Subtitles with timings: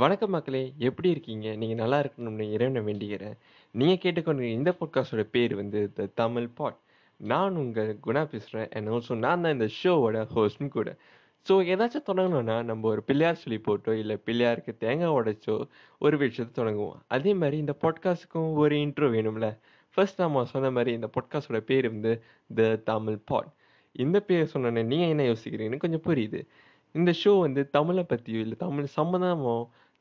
[0.00, 1.56] வணக்கம் மக்களே எப்படி இருக்கீங்க?
[1.56, 3.34] நீங்கள் நல்லா இருக்கணும்னு இறைவனை வேண்டிக்கிறேன்.
[3.74, 6.78] நீங்கள் கேட்டுக்கொண்டு இந்த பாட்காஸ்டோட பேர் வந்து த தமிழ் பாட்
[7.20, 10.96] நான் உங்கள் குணா பேசுகிறேன் அண்ட் ஆல்சோ நான் தான் இந்த ஷோவோட ஹோஸ்டும் கூட.
[11.46, 15.56] ஸோ ஏதாச்சும் தொடங்கணும்னா நம்ம ஒரு பிள்ளையார் சொல்லி போட்டோ இல்லை பிள்ளையாருக்கு தேங்காய் உடைச்சோ
[15.98, 17.00] ஒரு விஷயத்தை தொடங்குவோம்.
[17.06, 19.48] அதே மாதிரி இந்த பாட்காஸ்ட்டுக்கும் ஒரு இன்ட்ரோ வேணும்ல.
[19.96, 22.14] ஃபர்ஸ்ட் நம்ம சொன்ன மாதிரி இந்த பாட்காஸ்டோட பேர் வந்து
[22.54, 23.50] த தமிழ் பாட்
[23.92, 26.40] இந்த பேர் சொன்னோன்னே நீங்கள் என்ன யோசிக்கிறீங்கன்னு கொஞ்சம் புரியுது.
[26.94, 29.56] இந்த ஷோ வந்து தமிழை பற்றியோ இல்லை தமிழ் சம்மந்தமோ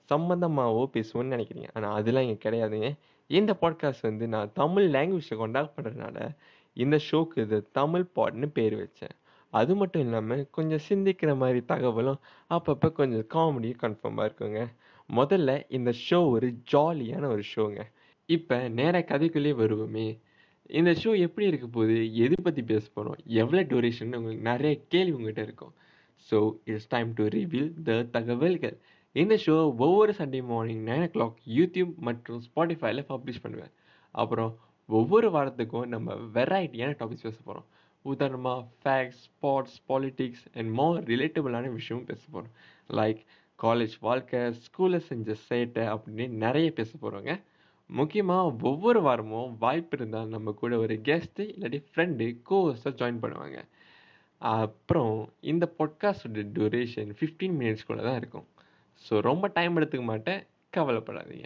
[0.09, 1.67] சம்மந்தமாகவோ பேசுவோன்னு நினைக்கிறீங்க.
[1.73, 2.89] ஆனால் அதெல்லாம் இங்கே கிடையாதுங்க.
[3.29, 6.17] இந்த பாட்காஸ்ட் வந்து நான் தமிழ் லாங்குவேஜை கொண்டாட் பண்ணுறதுனால
[6.77, 9.15] இந்த ஷோக்கு இது தமிழ் பாட்னு பேர் வச்சேன்.
[9.53, 14.61] அது மட்டும் இல்லாமல் கொஞ்சம் சிந்திக்கிற மாதிரி தகவலும் அப்பப்போ கொஞ்சம் காமெடியும் கன்ஃபார்மாக இருக்குங்க.
[15.09, 17.81] முதல்ல இந்த ஷோ ஒரு ஜாலியான ஒரு ஷோங்க
[18.25, 20.07] இப்போ நேராக கதைக்குள்ளேயே வருவோமே.
[20.79, 22.15] இந்த ஷோ எப்படி இருக்க போகுது?
[22.15, 25.73] எது பற்றி பேச போகிறோம் எவ்வளோ டூரேஷன் உங்களுக்கு நிறைய கேள்வி உங்கள்கிட்ட இருக்கும்.
[26.29, 26.37] So
[26.71, 28.75] it's time to reveal the தகவல்கள்.
[29.15, 33.73] இந்த ஷோ ஒவ்வொரு Sunday morning nine o'clock YouTube மற்றும் ஸ்பாட்டிஃபைல பப்ளிஷ் பண்ணுவேன்.
[34.15, 34.51] அப்புறம்
[34.89, 37.67] ஒவ்வொரு வாரத்துக்கும் நம்ம வெரைட்டியான டாபிக்ஸ் பேச போகிறோம்
[38.05, 42.55] உதாரணமாக facts sports politics and more ரிலேட்டபிளான விஷயமும் பேச போகிறோம்
[42.99, 43.19] லைக்
[43.59, 47.33] காலேஜ் வாழ்க்கை ஸ்கூலில் செஞ்ச சேட்டை அப்படின்னு நிறைய பேச போகிறோங்க
[47.89, 53.59] முக்கியமாக ஒவ்வொரு வாரமும் வாய்ப்பு இருந்தால் நம்ம கூட ஒரு கெஸ்ட்டு இல்லாட்டி ஃப்ரெண்டு கோவர்ஸாக ஜாயின் பண்ணுவாங்க.
[54.41, 58.47] அப்புறம் இந்த பாட்காஸ்டோட டூரேஷன் ஃபிஃப்டீன் மினிட்ஸ்குள்ளே தான் இருக்கும்.
[59.09, 60.43] ஸோ ரொம்ப டைம் எடுத்துக்க மாட்டேன்.
[60.77, 61.45] கவலைப்படாதீங்க.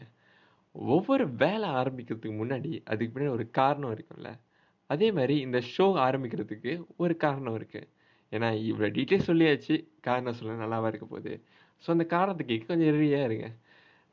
[0.72, 4.40] ஒவ்வொரு வேலை ஆரம்பிக்கிறதுக்கு முன்னாடி அதுக்கு பின்னாடி ஒரு காரணம் இருக்கும்ல.
[4.88, 7.90] அதே மாதிரி இந்த ஷோ ஆரம்பிக்கிறதுக்கு ஒரு காரணம் இருக்குது
[8.32, 9.88] ஏன்னா இவ்வளோ டீட்டெயில்ஸ் சொல்லியாச்சு.
[10.02, 11.44] காரணம் சொல்ல நல்லாவா இருக்க போகுது.
[11.88, 13.52] ஸோ அந்த காரணத்துக்கு கொஞ்சம் ரெடியாக இருங்க.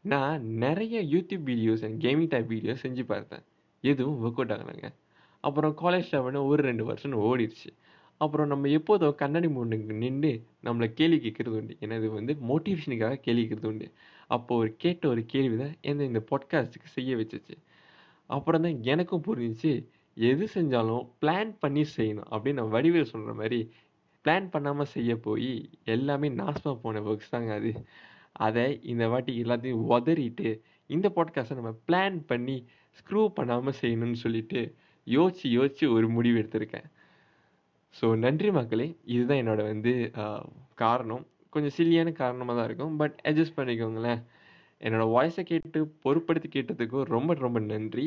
[0.01, 3.43] நான் நிறைய YouTube videos and gaming type videos செஞ்சு பார்த்தேன்.
[3.81, 4.89] எதுவும் ஒர்க் அவுட் ஆகலைங்க.
[5.41, 7.71] அப்புறம் காலேஜ் லெவலில் ஒரு ரெண்டு வருஷம் ஓடிடுச்சு.
[8.23, 10.33] அப்புறம் நம்ம எப்போதும் கண்ணாடி முன்னுக்கு நின்று
[10.65, 11.75] நம்மளை கேள்வி கேட்குறது உண்டு.
[11.83, 13.87] ஏன்னா இது வந்து மோட்டிவேஷனுக்காக கேள்வி கேட்குறது உண்டு.
[14.27, 17.55] அப்போ ஒரு கேட்ட ஒரு கேள்வி தான் என்னை இந்த பாட்காஸ்ட்டுக்கு செய்ய வச்சிச்சு.
[18.31, 19.73] அப்புறம் தான் எனக்கும் புரிஞ்சிச்சு
[20.17, 23.61] எது செஞ்சாலும் பிளான் பண்ணி செய்யணும் அப்படின்னு நான் வடிவேல் சொல்கிற மாதிரி
[24.25, 25.53] பிளான் பண்ணாமல் செய்ய போய்
[25.85, 27.73] எல்லாமே நாசமாக போன ஒர்க்ஸ் தாங்க அது.
[28.47, 30.49] அதை இந்த வாட்டி எல்லாத்தையும் உதறிட்டு
[30.91, 32.57] இந்த பாட்காஸ்ட்டை நம்ம பிளான் பண்ணி
[32.99, 34.61] ஸ்க்ரூ பண்ணாமல் செய்யணும்னு சொல்லிட்டு
[35.07, 36.89] யோசிச்சு யோசிச்சு ஒரு முடிவு எடுத்திருக்கேன்.
[38.01, 38.87] ஸோ நன்றி மக்களே.
[39.15, 39.93] இதுதான் என்னோட வந்து
[40.83, 41.25] காரணம்.
[41.55, 42.97] கொஞ்சம் சில்லியான காரணமாக தான் இருக்கும்.
[42.97, 44.23] பட் அட்ஜஸ்ட் பண்ணிக்கோங்களேன்.
[44.81, 48.07] என்னோடய வாய்ஸை கேட்டு பொருட்படுத்தி கேட்டதுக்கும் ரொம்ப ரொம்ப நன்றி.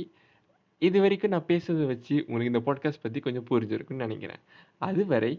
[0.82, 4.42] இது வரைக்கும் நான் பேசுறதை வச்சு உங்களுக்கு இந்த பாட்காஸ்ட் பற்றி கொஞ்சம் புரிஞ்சிருக்குன்னு நினைக்கிறேன்.
[4.78, 5.34] அதுவரை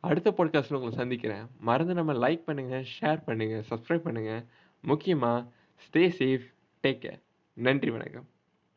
[0.00, 1.46] அடுத்த பாட்காஸ்ட்டில் உங்களை சந்திக்கிறேன்.
[1.60, 4.44] மறந்து நம்ம லைக் பண்ணுங்கள் ஷேர் பண்ணுங்கள் சப்ஸ்கிரைப் பண்ணுங்கள்
[4.84, 5.42] முக்கியமாக
[5.86, 6.46] ஸ்டே சேஃப்
[6.84, 7.20] டேக் கேர்
[7.56, 8.35] நன்றி வணக்கம்.